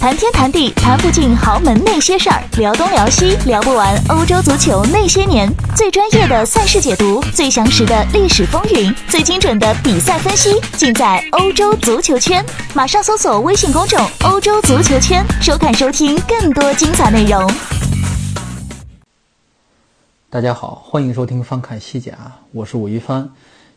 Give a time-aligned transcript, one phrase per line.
[0.00, 5.46] 谈天谈地谈不尽豪门那些事儿，聊东聊西聊不完欧洲足球那些年。
[5.76, 12.42] 最专业的赛事解读，最详实的历史风云，最精准的比赛分析，尽在欧洲足球圈。
[12.72, 17.46] 马上搜索微信公众“欧洲足球圈”，收看收听更多精彩内容。
[20.30, 22.16] 大家好，欢迎收听翻看西甲，
[22.52, 23.28] 我是武一帆。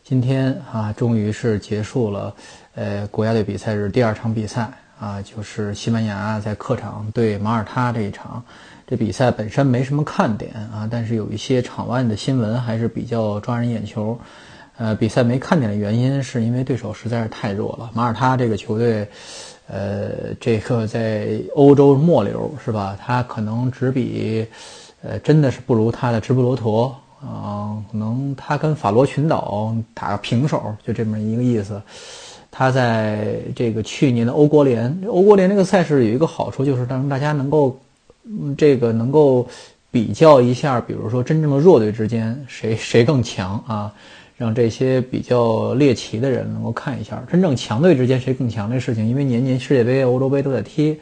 [0.02, 2.34] 今天啊，终于是结束了，
[2.76, 4.72] 呃，国家队比赛日第二场比赛。
[5.04, 8.42] 啊，就是西班牙在客场对马耳他这一场，
[8.86, 14.18] 这比赛本身没什么看点啊，但是有一些场外的新闻还是比较抓人眼球。
[14.78, 17.90] 呃，比赛没看点的原因是因为对手实在是太弱了。
[17.92, 19.06] 马耳他这个球队，
[19.66, 22.96] 呃，这个在欧洲末流是吧？
[22.98, 24.46] 他可能只比，
[25.02, 31.82] 呃，真的是不如他的直布罗陀啊，可能他跟法罗群岛打个平手，就这么一个意思。
[32.56, 37.76] 他在这个去年的欧国联，欧国联这个赛事有一个好处，就是让大家能够，
[38.24, 39.44] 嗯这个能够
[39.90, 43.92] 比较一下，比如说真正的弱队之间谁 谁更强啊，
[44.36, 49.04] 让这些比较猎奇的人能够看一下真正强队之间谁更强这个事情。
[49.04, 50.96] 因为年年世界杯、欧洲杯都在踢，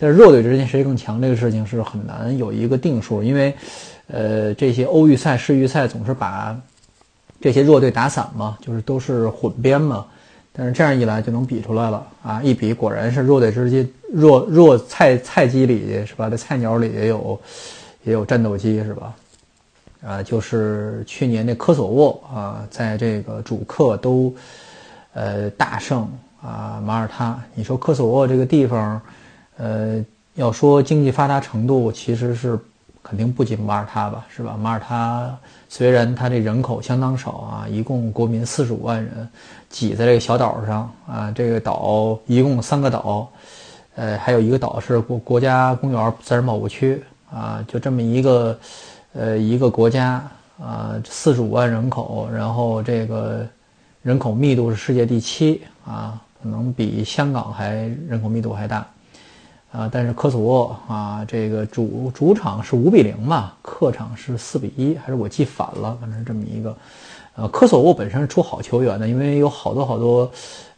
[0.00, 3.54] 但是弱队之间谁更强这个事情是很难有一个定数，因为，
[4.08, 6.60] 呃，这些欧预赛、世预赛总是把
[7.40, 10.04] 这些弱队打散嘛，就是都是混编嘛。
[10.58, 12.42] 但是这样一来就能比出来了啊！
[12.42, 16.28] 一比果然是弱队之间弱弱菜菜鸡里是吧？
[16.28, 17.40] 这菜鸟里也有
[18.02, 19.14] 也有战斗机是吧？
[20.04, 24.34] 啊，就是去年那科索沃啊，在这个主客都
[25.12, 26.00] 呃大胜
[26.42, 27.40] 啊马耳他。
[27.54, 29.00] 你说科索沃这个地方，
[29.58, 32.58] 呃，要说经济发达程度，其实是
[33.00, 34.56] 肯定不及马耳他吧，是吧？
[34.60, 39.28] 马耳他虽然它这人口相当少啊，一共国民四十五万人。
[39.70, 43.30] 挤在这个小岛上啊，这个岛一共三个岛，
[43.96, 48.58] 呃，还有一个岛是国国家公园自然保护区啊，就这么一个，
[49.12, 50.22] 呃，一个国家
[50.58, 53.46] 啊，四十五万人口，然后这个
[54.02, 57.74] 人口密度是世界第七啊，可能比香港还
[58.08, 58.86] 人口密度还大
[59.70, 66.74] 啊，但是科索沃啊，这个主主场是五比零嘛，客场是四比一，还是我记反了，反正是这么一个。
[67.40, 70.28] 呃，科索沃本身是出好球员的，因为有好多好多，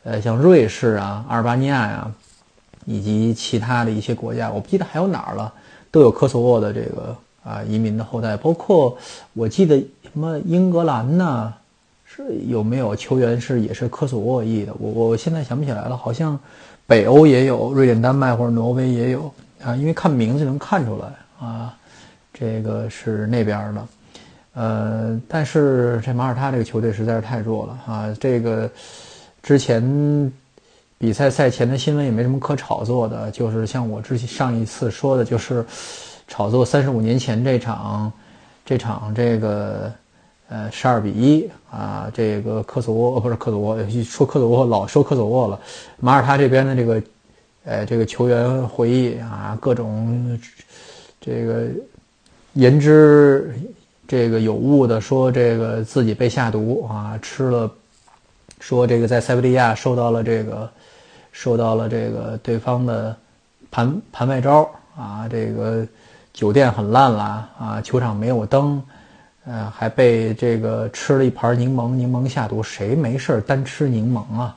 [0.05, 2.13] 呃，像瑞士啊、阿尔巴尼亚呀，
[2.85, 5.51] 以及其他的一些国家，我不记得还有哪儿了，
[5.91, 8.37] 都有科索沃的这个啊移民的后代。
[8.37, 8.95] 包括
[9.33, 11.55] 我记得什么英格兰呢，
[12.05, 14.75] 是有没有球员是也是科索沃裔的？
[14.79, 16.39] 我我现在想不起来了，好像
[16.87, 19.33] 北欧也有，瑞典、丹麦或者挪威也有
[19.65, 21.75] 啊，因为看名字能看出来啊，
[22.35, 23.87] 这个是那边的。
[24.53, 28.17] 呃，但是这马耳他这个球队实在是太弱了啊！
[28.21, 28.69] 这个
[29.45, 30.33] 之前
[30.99, 35.65] 比赛赛前的新闻也没什么可炒作的，就是像我之前上一次说的，就是
[36.27, 38.13] 炒作三十五年前这场
[38.67, 39.93] 这场这个
[40.49, 45.61] 呃十二比一啊，这个科索沃不是科索沃，说科索沃老说科索沃了，
[46.01, 47.03] 马耳他这边的这个
[47.65, 50.37] 呃这个球员回忆啊，各种
[51.21, 51.69] 这个
[52.55, 53.55] 言之。
[54.11, 57.71] 这个有误的说，这个自己被下毒啊，吃了，
[58.59, 60.69] 说这个在塞维利亚受到了这个，
[61.31, 63.17] 受到了这个对方的
[63.71, 65.87] 盘盘外招啊，这个
[66.33, 68.83] 酒店很烂啦啊，球场没有灯，
[69.45, 74.57] 呃，还被这个吃了一盘柠檬，柠檬下毒，谁没事单吃柠檬啊？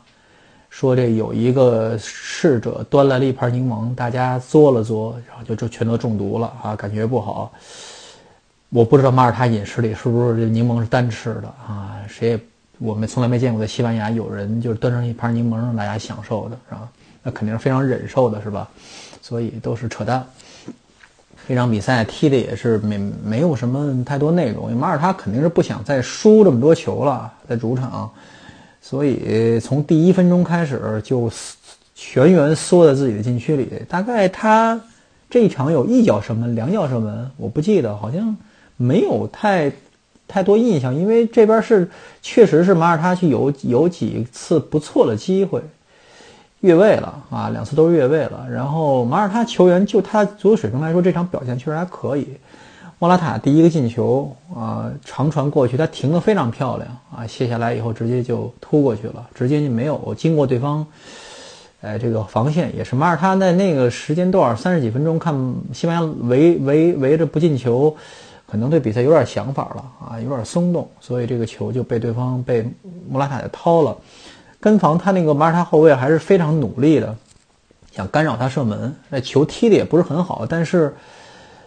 [0.72, 7.53] 说这有一个侍者端来了一盘柠檬，大家嘬了嘬，然后就就全都中毒了啊，感觉不好。
[8.73, 12.01] 我不知道马耳他饮食里是不是这柠檬是单吃的啊？
[12.07, 12.39] 谁也
[12.79, 16.89] 我们从来没见过在西班牙有人就是端上一盘柠檬让大家享受的，是吧？
[17.22, 18.67] 那肯定是非常忍受的，是吧？
[19.22, 20.25] 所以都是扯淡。
[21.47, 28.09] 这场比赛踢的也是没没有什么太多内容，马耳他肯定是不想再输这么多球了，在主场，
[28.81, 31.31] 所以从第一分钟开始就
[31.94, 33.69] 全员缩在自己的禁区里。
[33.88, 34.81] 大概他
[35.29, 38.35] 这一场有一脚射门，两脚射门，我不记得，好像。
[38.78, 39.72] 没有太
[40.28, 41.90] 太多印象，因为这边是
[42.22, 45.61] 确实是马耳他去有有几次不错的机会
[46.61, 48.47] 越位了啊，两次都是越位了。
[48.49, 52.28] 然后马耳他球员就他足球水平来说，这场表现确实还可以。
[52.99, 60.87] 莫拉塔第一个进球啊，长传过去，他停的非常漂亮啊，卸下来以后直接就突过去了，直接就没有经过对方
[61.81, 65.35] 哎这个防线，也是马耳他在那个时间段三十几分钟看
[65.73, 67.93] 西班牙围围围着不进球。
[68.53, 72.64] 可能对比赛有点想法了啊，有点松动，所以这个球就被对方被
[73.09, 73.97] 穆拉塔给掏了。
[74.59, 77.16] 跟防他那个马尔他后卫还是非常努力的，
[77.91, 78.96] 想干扰他射门。
[79.09, 80.94] 那球踢的也不是很好，但是，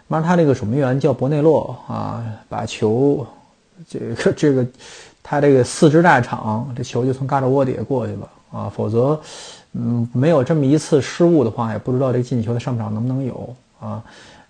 [0.07, 3.27] 马尔他这个守门员叫博内洛啊，把球
[3.89, 4.65] 这个这个
[5.25, 8.73] 他这个四肢大场，这球就从嘎肢窝底下过去了啊。
[8.73, 9.21] 否则，
[9.73, 14.01] 嗯，没有这么一次失误的话，也不知道这进球的上半场能不能有啊。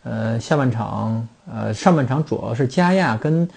[0.08, 3.48] 呃，下半场，呃，上半场主要是加亚跟。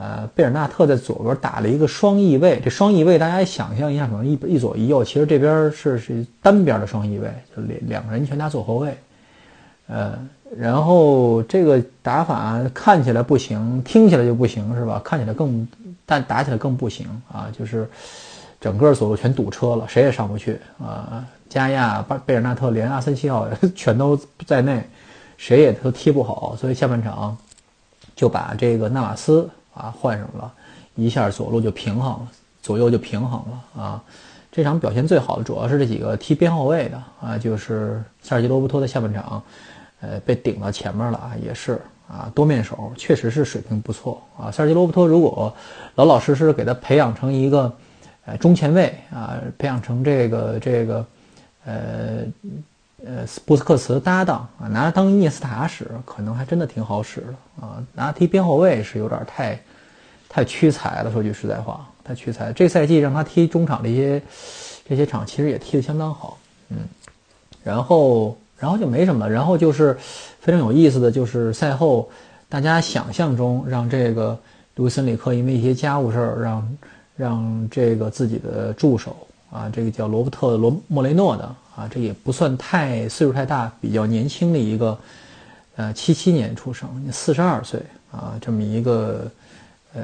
[0.00, 8.96] 呃，贝尔纳特在左边打了一个双翼位，这双翼位大家想象一下，可能一一左一右，其实这边是是单边的双翼位，就两两个人全打左后卫。
[9.88, 10.16] 呃，
[10.56, 15.02] 然后这个打法看起来不行，听起来就不行，是吧？
[15.04, 15.66] 看起来更，
[16.06, 17.48] 但打起来更不行啊！
[17.58, 17.90] 就是
[18.60, 21.26] 整个左路全堵车了，谁也上不去啊！
[21.48, 24.16] 加亚、巴贝尔纳特连阿森西奥 全都
[24.46, 24.80] 在内，
[25.38, 27.34] 谁也都踢不好，所以下半场
[28.14, 29.48] 就把这个纳瓦斯。
[29.74, 30.52] 啊，换上了，
[30.96, 32.28] 一下左路就平衡了，
[32.60, 34.02] 左右就平衡了啊！
[34.50, 39.40] 这场表现最好的主要是这几个踢边后卫的啊，就是塞尔吉罗伯托在下半场，
[40.00, 44.50] 呃，被顶到前面了啊，也是啊，多面手，确实是水平不错啊。
[44.50, 45.54] 塞尔吉罗伯托如果
[45.94, 47.72] 老老实实给他培养成一个
[48.24, 51.06] 呃中前卫啊，培养成这个这个
[51.64, 52.24] 呃
[53.04, 57.82] 呃布斯克茨搭档啊，拿他当涅斯塔使，可能还真的挺好使的啊。
[57.94, 59.58] 拿他踢边后卫是有点太。
[60.30, 62.52] 太屈才了，说句实在话，太屈才。
[62.52, 64.22] 这赛季让他踢中场这些
[64.86, 66.36] 这些场，其实也踢得相当好，
[66.68, 66.76] 嗯。
[67.64, 69.32] 然后，然后就没什么了。
[69.32, 69.96] 然后就是
[70.38, 72.10] 非常有意思的就是赛后，
[72.46, 74.38] 大家想象中让这个
[74.76, 76.76] 卢森里克因为一些家务事儿，让
[77.16, 79.16] 让这个自己的助手
[79.50, 84.98] 啊，这个叫罗伯特罗莫雷诺的啊，这也不算太岁数太大，比较年轻的一个，
[85.76, 87.80] 呃，七七年出生，四十二岁
[88.10, 89.30] 啊，这么一个。
[89.94, 90.02] 呃，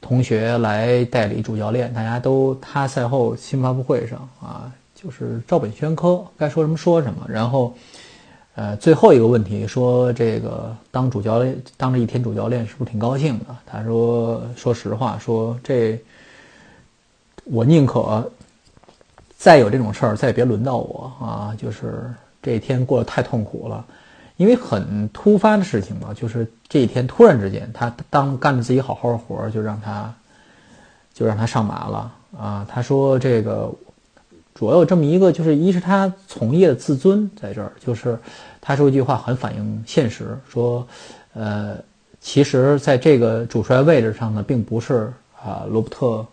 [0.00, 7.26] 同学来代理主教练，大家都他赛后新发布会上啊，就是照本宣科，该说什么说什么。
[7.28, 7.74] 然后，
[8.54, 13.46] 呃，最后一个问题说这个当主教练当了一天主教练是不是挺高兴的？
[13.66, 15.98] 他说，说实话，说这
[17.44, 18.30] 我宁可
[19.40, 21.56] 再有这种事儿，再也别轮到我啊！
[21.56, 23.82] 就是这一天过得太痛苦了。
[24.36, 30.12] 因为很突发的事情嘛，就是这一天突然之间，他当干着自己好好的活儿，就让他，
[31.14, 32.66] 就让他上马了啊！
[32.68, 33.72] 他说这个
[34.54, 38.18] 主要有这么一个，就是一是他从业的自尊在这儿，就是
[38.60, 40.86] 他说一句话很反映现实，说
[41.32, 41.78] 呃，
[42.20, 45.10] 其实在这个主帅位置上呢，并不是
[45.42, 46.26] 啊罗伯特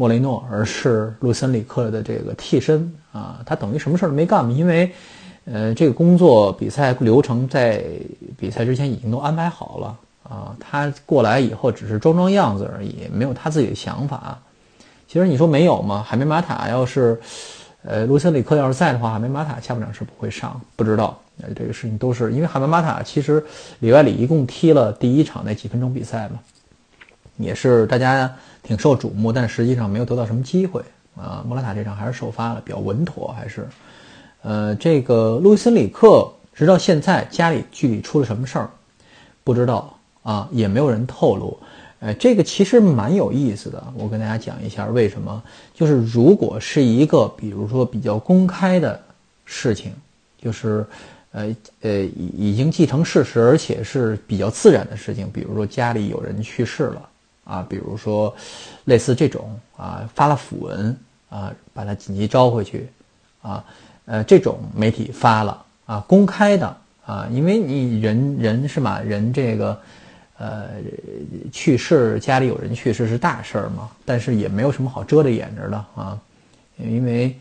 [0.00, 4.90] 莫雷诺，而是路森里克的这个替身啊，他等于什么事儿都没干嘛，因为。
[5.46, 7.82] 呃，这个工作比赛流程在
[8.38, 10.54] 比赛之前已经都安排好了啊。
[10.60, 14.38] 他过来以后只是装装样子而已，没有他自己的想法。
[15.08, 16.04] 其实你说没有吗？
[16.06, 17.18] 海梅马塔要是，
[17.82, 20.60] 呃，卢森里克要是在的话，海梅马塔下半场是不会上。
[20.76, 23.42] 不知道，呃，这个事情都是因为海梅马塔其实
[23.80, 26.38] 里外里一共踢了第一场那几分钟比赛嘛，
[27.40, 28.32] 也是大家
[28.62, 30.82] 挺受瞩目，但实际上没有得到什么机会
[31.16, 31.44] 啊。
[31.46, 33.66] 莫拉塔这场还是首发了，比较稳妥，还是。
[34.42, 38.70] 呃，这个路易森里克直到现在家里具体出了什么事儿，
[39.44, 41.58] 不知道啊，也没有人透露。
[41.98, 45.42] 呃，这个其实蛮有意思的，我跟大家讲一下为什么。
[45.74, 48.98] 就是如果是一个比如说比较公开的
[49.44, 49.92] 事情，
[50.40, 50.86] 就是
[51.32, 57.09] 呃呃已已经既成事实，而且是比较自然的事情，比如说家里有人去世了
[57.50, 58.32] 啊，比如说
[58.84, 60.96] 类似这种啊发了讣文
[61.28, 62.88] 啊，把他紧急招回去
[63.42, 63.64] 啊。
[64.06, 66.76] 呃，这种媒体发了啊，公开的
[67.06, 69.80] 啊，因为你人人是嘛，人这个，
[70.36, 70.68] 呃，
[71.52, 76.18] 去世家里有人去世是大事儿嘛，但是也没有什么好遮着掩着的啊，
[76.78, 77.36] 因为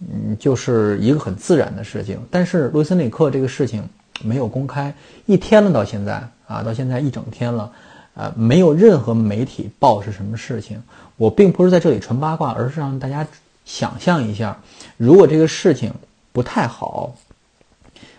[0.00, 2.18] 嗯，就是一个很自然的事情。
[2.30, 3.86] 但是卢森里克这个事情
[4.22, 4.94] 没有公开，
[5.26, 7.70] 一天了到现在啊，到现在一整天了，
[8.14, 10.82] 啊，没有任何媒体报是什么事情。
[11.16, 13.26] 我并不是在这里传八卦，而是让大家
[13.64, 14.56] 想象一下，
[14.96, 15.92] 如果这个事情。
[16.34, 17.14] 不太好，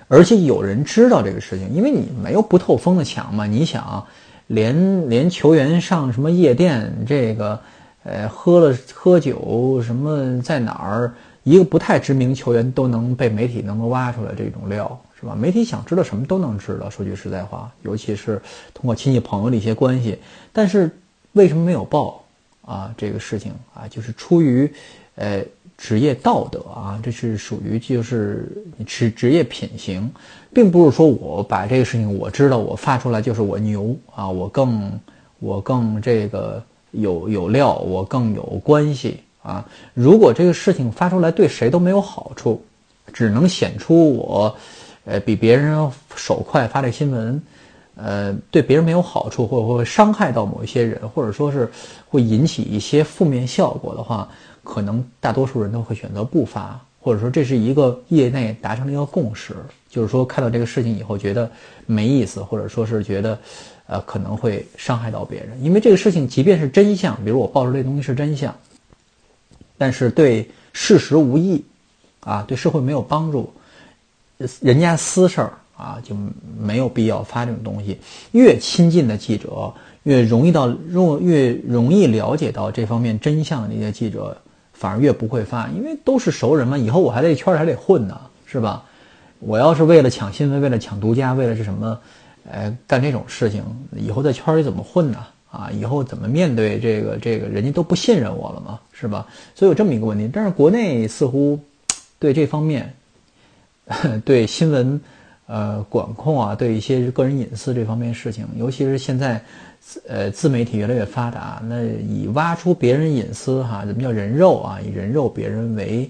[0.07, 3.45] 而且有人知道这个事情，因为你没有不透风的墙嘛。
[3.45, 4.07] 你想，
[4.47, 7.59] 连连球员上什么夜店，这个，
[8.05, 15.35] 呃，喝了喝酒什么，在哪儿，一个不太知名球员都能被媒体能够挖出来这种料，吧？
[15.35, 16.89] 媒体想知道什么都能知道。
[16.89, 18.41] 说句实在话，尤其是
[18.73, 20.17] 通过亲戚朋友的一些关系，
[20.53, 20.89] 但是
[21.33, 22.23] 为什么没有报
[22.65, 22.93] 啊？
[22.97, 24.71] 这个事情啊，就是出于，
[25.15, 25.43] 呃。
[25.77, 28.49] 职业道德啊，这是属于就是
[28.85, 30.09] 职职业品行，
[30.53, 34.97] 并不是说我把这个事情我知道我发出来就是我牛啊，我更
[35.39, 39.67] 我更这个有有料，我更有关系啊。
[39.93, 42.63] 如果这个事情发出来对谁都没有好处，
[43.11, 44.57] 只能显出我，
[45.05, 47.41] 呃，比别人手快发这新闻，
[47.95, 51.69] 呃，对别人没有好处，或者会伤害到某一些人，或者说是
[52.09, 54.27] 会引起一些负面效果的话，
[54.63, 59.55] 可能大多数人都会选择不发，或者说这是一个业内达成了一个共识，
[59.89, 61.49] 就是说看到这个事情以后觉得
[61.85, 63.39] 没意思，或者说是觉得，
[63.85, 68.53] 呃，可能会伤害到别人，因为这个事情即便是真相，比如我报出这东西是真相。
[69.77, 71.63] 但是对事实无益，
[72.21, 73.53] 啊，对社会没有帮助，
[74.61, 76.15] 人家私事儿啊就
[76.59, 77.97] 没有必要发这种东西。
[78.31, 79.73] 越亲近的记者，
[80.03, 84.37] 越容易到容越容易了解到这方面真相的那些记者，
[84.73, 86.77] 反而越不会发，因为都是熟人嘛。
[86.77, 88.83] 以后我还在圈里还得混呢，是吧？
[89.39, 91.99] 我要是为了抢新闻，为了抢独家，为了是什么，
[92.49, 93.63] 呃，干这种事情，
[93.95, 95.19] 以后在圈里怎么混呢？
[95.51, 99.25] 啊，以后怎么面对这个这个人家都不信任我了嘛，是吧？
[99.55, 100.29] 所以有这么一个问题。
[100.33, 101.59] 但是国内似乎
[102.19, 102.93] 对这方面，
[104.25, 104.99] 对新闻
[105.47, 109.43] 呃管控啊，对一些个人隐私这方面事情，尤其是现在
[110.07, 114.79] 呃自媒体越来越发达，那以挖出别人隐私哈，怎么叫人肉啊？
[114.81, 116.09] 以人肉别人为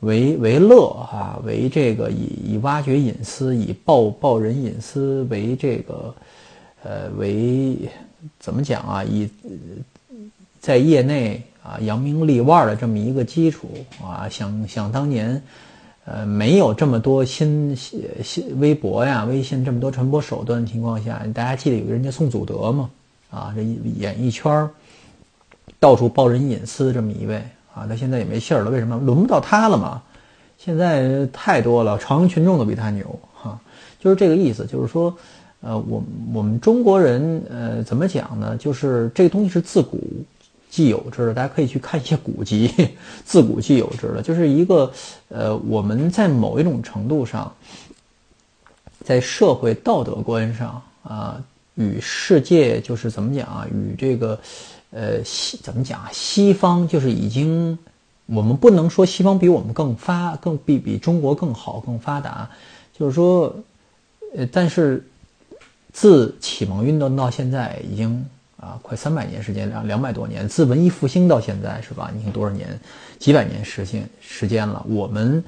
[0.00, 6.14] 为为乐哈，为这个以以挖掘隐私，以爆爆人隐私为这个
[6.82, 7.76] 呃为。
[8.40, 9.04] 怎么讲啊？
[9.04, 9.30] 以
[10.60, 13.68] 在业内啊扬名立万的这么一个基础
[14.02, 15.40] 啊，想想当年，
[16.10, 22.88] 呃，没有这么多新新微博呀、微信这么多传播手段的情况下，大家记得有个人叫宋祖德吗？
[23.30, 23.62] 啊，这
[23.98, 24.66] 演艺圈
[25.78, 27.36] 到处爆人隐私这么一位
[27.74, 28.96] 啊，他现在也没信儿了，为什么？
[29.04, 30.00] 轮不到他了嘛？
[30.56, 33.60] 现在太多了，朝阳群众都比他牛哈，
[34.00, 35.14] 就是这个意思，就是说。
[35.60, 36.00] 呃，我
[36.32, 38.56] 我们中国人，呃，怎么讲呢？
[38.56, 39.98] 就是这个东西是自古
[40.70, 42.72] 既有之的，大家可以去看一些古籍，
[43.24, 44.92] 自古既有之的，就是一个，
[45.28, 47.52] 呃，我们在某一种程度上，
[49.04, 51.42] 在社会道德观上啊，
[51.74, 54.38] 与世界就是怎么讲啊，与这个，
[54.90, 56.10] 呃，西怎么讲啊？
[56.12, 57.78] 西方就是已经，
[58.26, 62.48] 我们不能说西方比我们更发，更比比中国更好、更发达，
[62.98, 63.54] 就是说，
[64.36, 65.04] 呃，但是。
[65.90, 68.24] 自启蒙运动到现在已经
[68.60, 70.48] 啊快三百年时间，两两百多年。
[70.48, 72.10] 自文艺复兴到现在是吧？
[72.12, 72.68] 你看多少年，
[73.16, 74.84] 几百年时间时间了。
[74.88, 75.44] 我们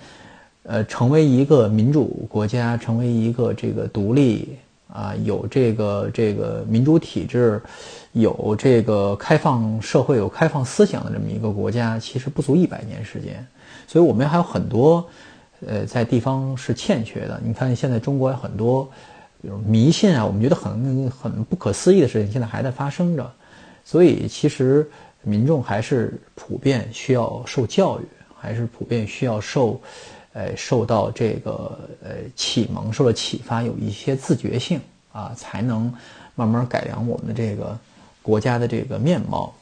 [0.62, 4.57] 呃成为一个民主国家，成为一个这个独立
[4.93, 7.61] 啊有这个这个民主体制，
[8.12, 13.45] 有这个开放社会，有开放思想的这么一个国家，其实不足一百年时间。
[13.88, 15.05] 所以我们还有很多
[15.67, 17.40] 呃在地方是欠缺的。
[17.45, 18.88] 你看现在中国有很多。
[19.42, 23.32] 比如迷信啊，我们觉得很很不可思议的事情，现在还在发生着，
[23.85, 24.87] 所以其实
[25.23, 28.04] 民众还是普遍需要受教育，
[28.38, 29.80] 还是普遍需要受，
[30.35, 34.78] 呃，受到这个呃启蒙，受到启发，有一些自觉性
[35.11, 35.90] 啊，才能
[36.35, 37.78] 慢慢改良我们的这个
[38.20, 39.54] 国家的这个面貌。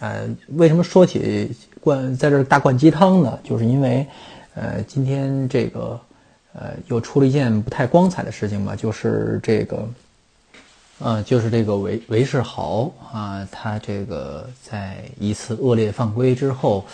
[0.00, 3.38] 呃，为什么说起灌在这大灌鸡汤呢？
[3.44, 4.04] 就是因为，
[4.54, 6.00] 呃，今天这个。
[6.60, 9.88] 呃，又出了一件不太光彩的事情吧，就是这个，
[10.98, 16.84] 呃，就是这个韦韦世豪啊，他这个在一次恶劣犯规之后，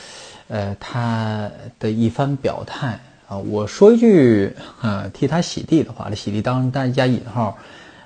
[0.48, 4.52] 呃，他的一番表态啊，我说一句
[4.82, 7.56] 啊，替他洗地的话，这洗地当然加引号，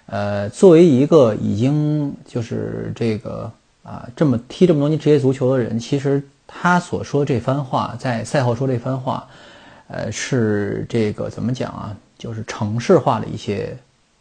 [0.07, 3.51] 呃，作为一个已经就是这个
[3.83, 9.27] 啊这么踢这么多年职业足球的人，其实他所说这番话，在赛后说这番话。
[9.89, 11.97] 呃，是这个怎么讲啊？
[12.19, 13.77] 就是城市化的一些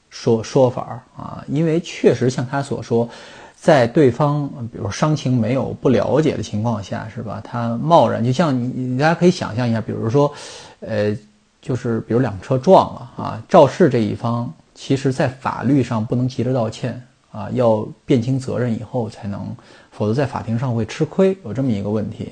[0.10, 3.10] 说说法啊，因为确实像他所说，
[3.56, 7.42] 在对方比如伤情没有不了解的情况下，是吧？
[7.44, 10.32] 他贸然就像你，大家可以想象一下，比如说，
[10.80, 11.18] 呃，
[11.60, 19.54] 就是比如两车撞了啊，肇事这一方其实在法律上不能急着道歉啊，要辨清责任以后才能，
[19.92, 22.30] 否则在法庭上会吃亏，有这么一个问题。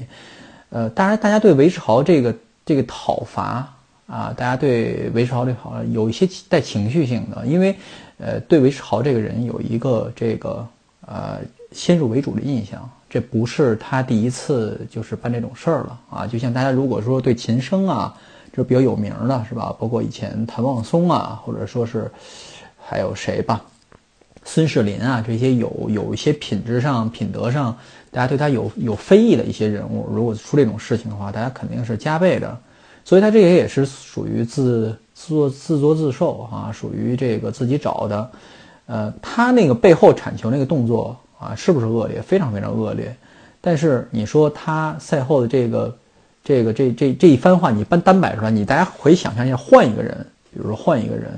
[0.69, 2.33] 呃，当然，大家对韦世豪这个。
[2.65, 3.71] 这个讨伐
[4.07, 7.75] 啊，大家对韦世豪这个好有一些带情绪性的，因为，
[8.17, 10.67] 呃，对韦世豪这个人有一个这个
[11.05, 11.39] 呃
[11.71, 16.27] 先入为主的印象，这不是他第一次就是办这种事儿了啊。
[16.27, 18.15] 就像大家如果说对秦升啊，
[18.53, 19.75] 这比较有名的是吧？
[19.79, 22.11] 包括以前谭望松啊，或者说是
[22.79, 23.61] 还有谁吧，
[24.45, 27.75] 孙世林啊，这些有有一些品质上、品德上。
[28.11, 32.57] 大家对他有有非议的一些人物，如果出这种事情的话，大家肯定是加倍的。
[33.03, 38.31] 所以他这个也是属于自自作自作自受啊，属于这个自己找的。
[38.85, 42.21] 呃，他那个背后铲球那个动作啊，是不是恶劣？
[42.21, 43.13] 非常非常恶劣。
[43.59, 45.97] 但是你说他赛后的这个
[46.43, 51.37] 这个这这这一番话你单单摆出来，你大家可以想象一下，换一个人，比如说换一个人，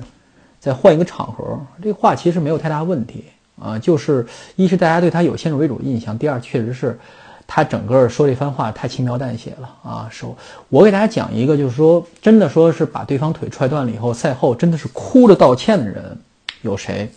[0.68, 3.24] 再换一个场合，这话其实没有太大问题
[3.58, 3.80] 啊。
[3.80, 7.00] 就是一是大家对他有先入为主的印象，第二确实是
[7.48, 10.10] 他整个说这番话太轻描淡写了啊。
[10.12, 10.36] 说，
[10.68, 16.18] 我给大家讲一个，就是说真的说是把对方腿踹断了以后，赛后真的是哭着道歉的人
[16.64, 17.10] 有谁？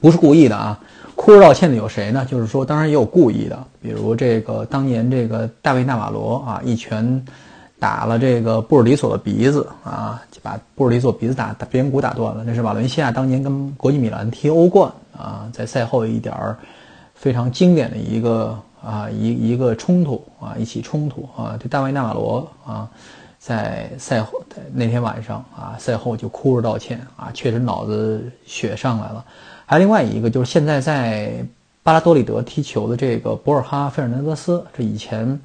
[0.00, 0.78] 不是故意的啊。
[1.14, 2.24] 哭着道歉的有谁呢？
[2.24, 7.24] 就是说，当然也有故意的，比如这个当年这个大卫纳瓦罗啊，一拳
[7.82, 12.44] 打了这个布尔里索的鼻子啊，就把布尔里索鼻子打打鼻骨打断了。
[12.46, 16.56] 那是瓦伦西亚当年跟国际米兰踢欧冠啊，在赛后一点儿
[17.16, 22.88] 非常经典的一个啊一一个冲突啊，一起冲突啊，这大卫纳瓦罗啊，
[23.40, 24.40] 在赛后
[24.72, 29.24] 那天晚上啊，赛后就哭着道歉啊，确实脑子血上来了。
[29.66, 31.44] 还有另外一个，就是现在在
[31.82, 35.40] 巴拉多里德踢球的这个博尔哈·费尔南德斯，这以前，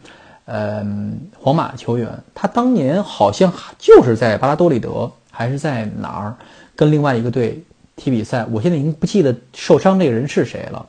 [0.48, 6.36] 嗯，皇马球员，他当年好像就是在巴拉多里德还是在哪儿
[6.76, 7.64] 跟另外一个队
[7.96, 10.86] 踢比赛，我现在已经不记得受伤这个人是谁了。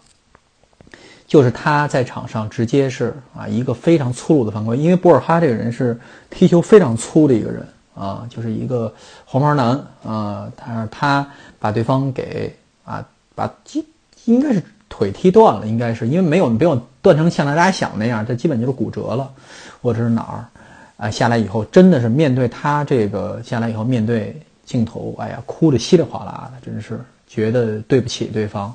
[1.27, 5.99] 就是他在场上直接是啊一个非常粗鲁的犯规，因为博尔哈这个人是
[6.31, 8.93] 踢球非常粗的一个人啊，就是一个
[9.25, 13.07] 黄毛男啊，他他把对方给啊。
[13.39, 13.87] 把基
[14.25, 19.31] 应该是腿踢断了，应该是因为没有没有断成像大家想那样，这基本就是骨折了，
[19.83, 20.45] 或者是哪儿
[20.97, 21.11] 啊？
[21.11, 28.75] 下来以后真的是面对他这个下来以后面对镜头，哎呀，哭得稀里哗啦的，真是觉得对不起对方。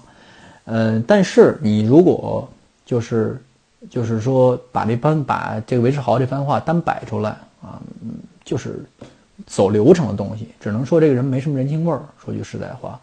[0.65, 2.47] 嗯，但是你如果
[2.85, 3.41] 就是
[3.89, 7.81] 就是说把这番把这个韦世豪这番话单摆出来啊，
[8.45, 8.85] 就是
[9.45, 11.99] 走流程的东西，只能说这个人没什么人情味儿。
[12.23, 12.99] 说句实在话。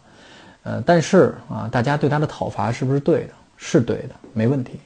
[0.63, 3.29] 呃，但是啊，大家对他的讨伐是不是对的？
[3.57, 4.79] 是对的，没问题，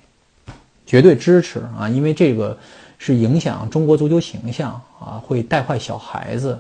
[0.86, 1.88] 绝对支持啊！
[1.88, 2.58] 因为这个
[2.98, 6.60] 是影响中国足球形象啊，会带坏小孩子，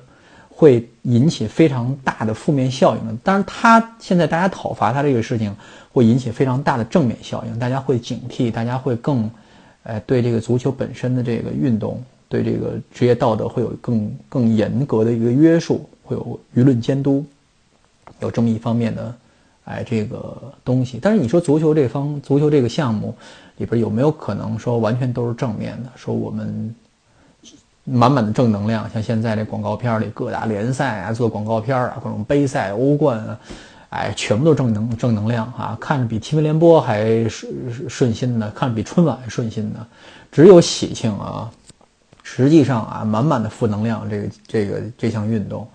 [0.49, 3.13] 会引起非常大的负面效应的。
[3.21, 5.53] 当然，他现在大家讨伐他这个事情，
[5.91, 9.29] 会引起非常大的正面效应，大家会警惕，大家会更，
[9.83, 17.25] 呃，对这个足球本身的这个运动，对这个职业道德会有更更严格的一个约束，会有舆论监督。
[18.19, 19.15] 有这么一方面的，
[19.65, 20.99] 哎，这个东西。
[21.01, 23.15] 但是你说足球这方，足球这个项目
[23.57, 25.91] 里边有没有可能说完全都是正面的？
[25.95, 26.73] 说我们
[27.83, 33.39] 满满的正能量，像现在这广告片里各大联赛啊，做广告片啊，各种杯赛、欧冠啊，
[33.89, 39.85] 哎，全部都正能正能量啊，看着比新闻联播还顺顺心的，看着比春晚还顺心的，
[40.31, 41.51] 只有喜庆啊。
[42.23, 44.09] 实际上啊，满满的负能量。
[44.09, 45.67] 这个这个这项运动。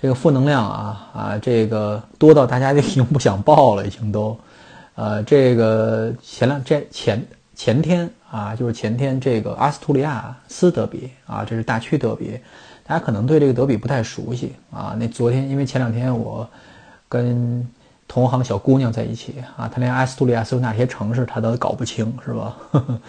[0.00, 4.38] 这个负能量啊啊，这个多到大家就已经不想报了，已经都，
[4.94, 12.38] 呃，这个前两这前前天啊，就是前天这个阿斯图里亚斯德比啊，这是大区德比，
[12.86, 14.94] 大家可能对这个德比不太熟悉啊。
[14.96, 16.48] 那昨天因为前两天我
[17.08, 17.68] 跟
[18.06, 22.56] 同行小姑娘在一起啊，她连阿斯图里亚斯有哪些城市她都搞不清是吧？
[22.70, 23.00] 呵 呵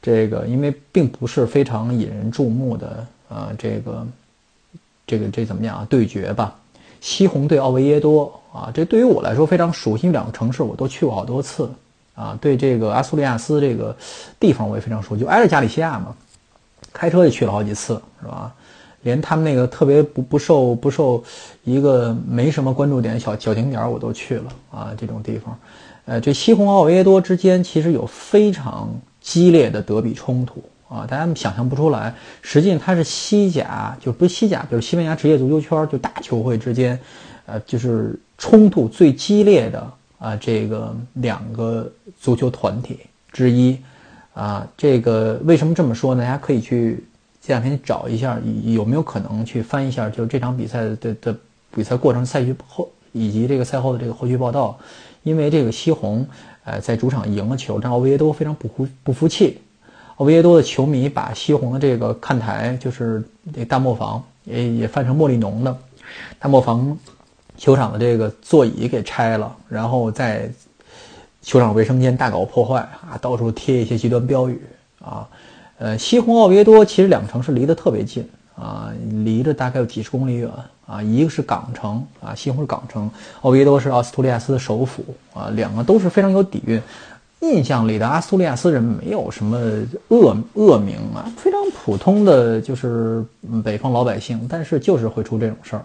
[0.00, 4.06] 这个因为并不是非常引人注目的呃这个。
[5.08, 5.86] 这个这怎么讲啊？
[5.90, 6.54] 对决吧，
[7.00, 11.68] 西红对奥维耶多啊，这对于我来说非常熟悉，两个城市我都去过好多次
[12.14, 12.38] 啊。
[12.40, 13.96] 对这个阿苏利亚斯这个
[14.38, 16.14] 地方我也非常熟悉，就挨着加利西亚嘛，
[16.92, 18.54] 开车也去了好几次，是吧？
[19.02, 21.22] 连他们那个特别不不受不受
[21.62, 24.92] 一个没什么关注点小小景点我都去了啊。
[24.98, 25.58] 这种地方，
[26.04, 28.90] 呃，这西红奥维耶多之间其实有非常
[29.20, 30.62] 激烈的德比冲突。
[30.88, 36.98] 啊，大家想象不出来，实际上它是西甲，就不是西甲，就是西班牙职业足球圈，就大球会之间，
[37.44, 43.78] 呃，就是冲突最激烈的啊，这个两个足球团体之一，
[44.32, 46.22] 啊，这个为什么这么说呢？
[46.22, 47.04] 大家可以去
[47.42, 51.36] 这两天找一下，有没有可能去翻一下，就是这场比赛的的
[51.74, 54.78] 比赛过程、赛局后以及这个赛后的这个后续报道，
[55.22, 56.26] 因为这个西红，
[56.64, 59.58] 呃，在主场赢了球，但奥维耶多非常不服不服气。
[60.18, 63.22] 奥维耶多的球迷把西红的这个看台，就是
[63.54, 65.76] 这大磨坊，也也翻成莫利农的
[66.40, 66.96] 大磨坊
[67.56, 70.50] 球场的这个座椅给拆了，然后在
[71.40, 74.60] 球场卫生间大搞破坏啊，到处贴一些极端标语
[75.00, 75.26] 啊。
[75.78, 78.92] 呃，西红奥维耶多其实两个城市离得特别近啊，
[79.24, 80.50] 离着大概有几十公里远
[80.84, 81.00] 啊。
[81.00, 83.08] 一个是港城啊，西红是港城，
[83.42, 86.82] 奥维耶多是奥斯图利亚斯的首府啊，两个都是非常有底蕴。
[87.40, 89.58] 印象里的阿苏利亚斯人没有什么
[90.08, 93.24] 恶恶名啊，非常普通的就是
[93.62, 95.84] 北方老百姓，但是就是会出这种事儿。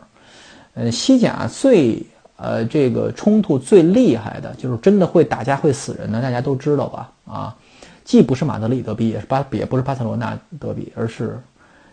[0.73, 2.01] 呃，西甲最
[2.37, 7.11] 呃这个冲突最厉害的就是真的会打架会死人的，大家都知道吧？
[7.25, 7.55] 啊，
[8.03, 11.39] 既不是马德里德比，也是巴也不是巴塞罗那德比，而是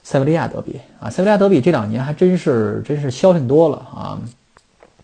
[0.02, 4.18] 塞维利亚德比啊，塞维利亚德比这两年还真是真是消停多了啊！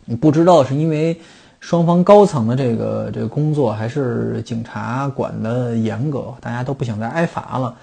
[0.07, 1.21] 你不知道是因为
[1.61, 7.75] 双方高层的这个这个工作，还是警察管的严格，大家都不想再挨罚了。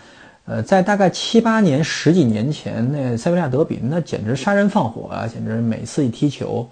[0.45, 5.27] 呃，在大概七八年、十几年前，那塞维利亚德比那简直杀人放火啊！
[5.27, 6.67] 简直每次一踢球，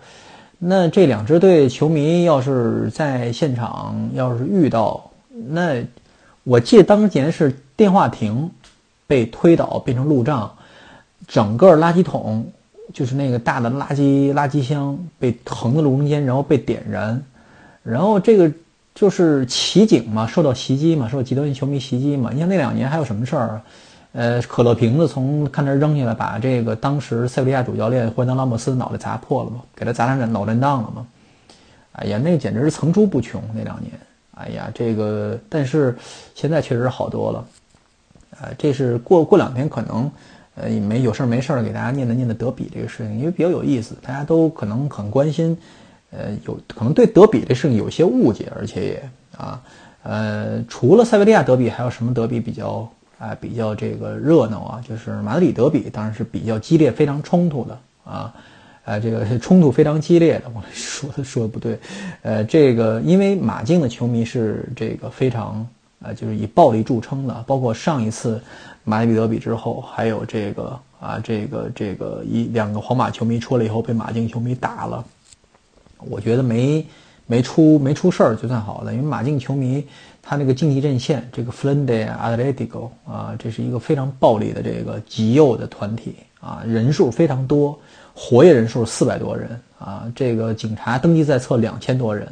[0.58, 5.12] 那这两支队球迷要是在现场，要是遇到
[5.50, 5.84] 那，
[6.44, 8.50] 我记得当年是电话亭。
[9.08, 10.50] 被推倒变成路障，
[11.28, 12.50] 整个垃圾桶
[12.94, 17.22] 就是那个大的垃圾垃圾箱被横在路中间，然后被点燃，
[17.84, 18.52] 然后这个
[18.94, 22.30] 就是骑警嘛，受到袭击嘛，受到极端球迷袭击嘛。
[22.34, 23.62] 你像那两年还有什么事儿？
[24.14, 31.08] 呃，可乐瓶子从看台扔下来，把这个当时塞维利亚主教练霍德拉莫斯脑袋砸破了嘛，给他砸成脑震荡了嘛。
[31.94, 33.92] 哎呀，那简直是层出不穷那两年。
[34.32, 35.98] 哎呀，这个但是
[36.36, 37.46] 现在确实好多了。
[38.42, 40.12] 呃，这是过过两天可能，
[40.56, 45.58] 呃，没有事儿没事儿给大家念叨念叨德比这个事情，因为比较有意思，大家都可能很关心，
[46.12, 49.62] 呃，有可能对德比这事情有些误解，而且也啊，
[50.04, 52.88] 呃，除了塞维利亚德比，还有什么德比比较
[53.18, 54.84] 啊比较这个热闹啊？
[54.88, 58.34] 就是马德里德比，当然是比较激烈、非常冲突的啊，
[58.84, 61.80] 呃，这个 冲突非常激烈的，我说的说的不对，
[62.24, 65.66] 呃，这个因为马竞的球迷是这个非常。
[66.04, 68.42] 啊，就是以暴力著称的，包括上一次
[68.84, 75.06] 马德里德比之后，还有这个啊，这个这个一两个皇马球迷出来以后被马竞球迷打了，
[76.00, 76.84] 我觉得没
[77.28, 79.86] 没出没出事儿就算好了，因为马竞球迷
[80.24, 87.80] 他那个竞技阵线，这个 Flende Atletico 啊，这是一个非常暴力的这个极右的团体啊，人数非常多，
[88.16, 92.28] 活跃人数四百多人啊，这个警察登记在册两千多人。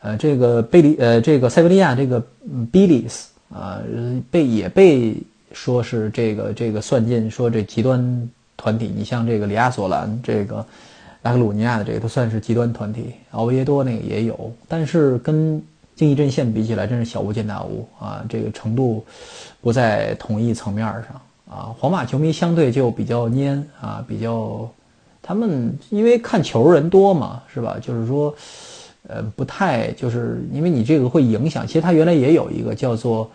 [0.00, 2.24] 呃，这个贝利，呃，这个塞维利亚，这个
[2.70, 3.82] 比利斯啊，
[4.30, 5.16] 被也被
[5.52, 8.92] 说是这个这个算进说这极端团体。
[8.94, 10.64] 你像这个里亚索兰，这个
[11.22, 13.12] 拉克鲁尼亚的这个都算是极端团体。
[13.32, 15.60] 奥维耶多那个也有，但是跟
[15.96, 18.24] 竞技阵线比起来，真是小巫见大巫啊！
[18.28, 19.04] 这个程度
[19.60, 21.74] 不在同一层面上啊。
[21.76, 24.70] 皇马球迷相对就比较蔫啊，比较
[25.20, 27.76] 他们因为看球人多嘛，是吧？
[27.82, 28.32] 就是说。
[29.06, 31.66] 呃，不太，就是因为你这个会影响。
[31.66, 33.30] 其实他原来也有一个叫做，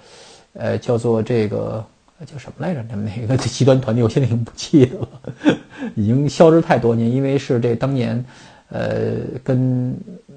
[0.54, 1.84] 呃，叫做这个
[2.28, 2.84] 叫什么来着？
[2.90, 5.08] 他们那个极端团体，我现在已经不记得了，
[5.96, 7.10] 已经消失太多年。
[7.10, 8.24] 因为是这当年，
[8.70, 9.96] 呃，跟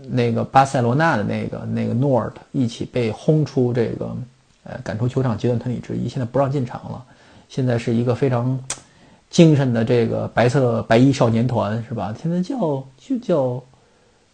[0.09, 4.17] 那个巴塞罗那的那个那个诺尔一起被轰出这个，
[4.65, 7.05] 呃，赶出球场极端团体之一，现在不让进场了。
[7.49, 8.59] 现在是一个非常
[9.29, 12.15] 精神的这个白色白衣少年团，是吧？
[12.23, 12.57] 现在叫
[12.97, 13.63] 就叫。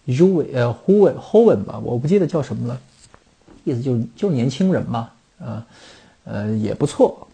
[0.06, 2.80] U 伟呃胡伟 Hoven 吧，我不记得叫什么了，
[3.64, 5.64] 意思就是就年轻人嘛，啊
[6.24, 7.26] 呃也不错，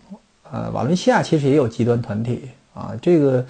[0.51, 3.45] 呃瓦伦西亚其实也有极端团体啊，这个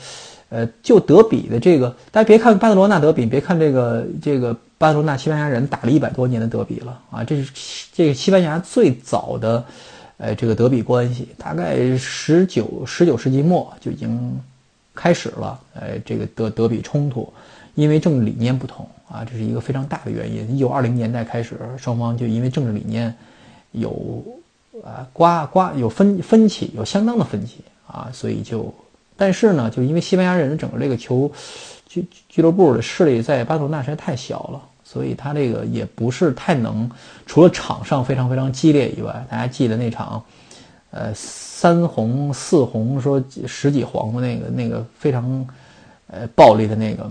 [0.50, 7.52] 呃就德比的这个，大家别看巴塞罗那德比，别看这个这个巴塞罗那西班牙人打了一百多年的德比了啊，这是
[7.92, 9.64] 这个西班牙最早的
[10.16, 14.40] 呃这个德比关系，大概十九十九世纪末就已经
[14.94, 17.32] 开始了，呃这个德德比冲突，
[17.80, 18.86] 因为政治理念不同。
[19.10, 20.54] 啊，这是一个非常大的原因。
[20.54, 23.14] 一九二零年代开始，双方就因为政治理念
[23.72, 24.22] 有
[24.84, 28.70] 啊瓜瓜有分分歧，有相当的分歧啊，所以就，
[29.16, 31.32] 但是呢，就因为西班牙人整个这个球
[31.88, 36.86] 俱俱乐部的势力在巴塞罗那实在太小了，所以他这个也不是太能，
[37.24, 40.22] 除了场上非常非常激烈以外，大家记得那场，
[40.90, 45.46] 呃，三红四红说十几黄的那个那个非常
[46.08, 47.10] 呃暴力的那个。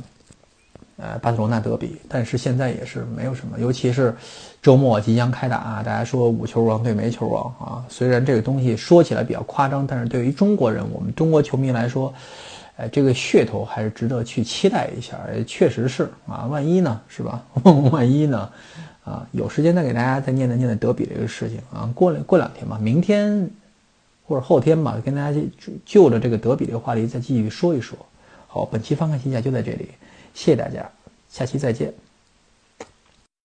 [0.98, 4.16] 呃，巴塞罗那德比，但是现在也是没有什么，尤其是
[4.64, 7.86] 周末即将开打，啊大家说五球王对没球王啊。
[7.88, 12.12] 虽然这个东西说起来比较夸张，但是对于中国人，我们中国球迷来说，
[12.78, 15.20] 呃，这个噱头还是值得去期待一下。
[15.46, 17.44] 确实是啊，万一呢，是吧？
[17.92, 18.50] 万一呢？
[19.04, 21.88] 啊，有时间再给大家再念叨念叨德比这个事情啊。
[21.94, 23.48] 过了过两天吧，明天
[24.26, 27.96] 或者后天吧，跟大家就就着这个德比这个话题再继续说一说。
[28.48, 29.92] 好，本期翻看西甲就在这里。
[30.38, 30.88] 谢谢大家，
[31.28, 31.92] 下期再见。